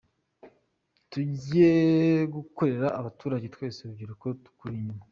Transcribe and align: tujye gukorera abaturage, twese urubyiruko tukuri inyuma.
tujye 1.09 1.71
gukorera 2.35 2.87
abaturage, 2.99 3.45
twese 3.55 3.77
urubyiruko 3.81 4.25
tukuri 4.45 4.73
inyuma. 4.79 5.03